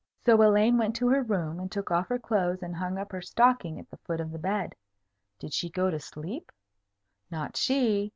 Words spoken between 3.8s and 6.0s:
the foot of the bed. Did she go to